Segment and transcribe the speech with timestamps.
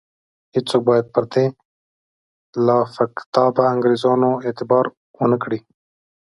[0.55, 1.45] هیڅوک باید پر دې
[2.65, 4.85] لافکتابه انګرېزانو اعتبار
[5.19, 5.59] ونه کړي.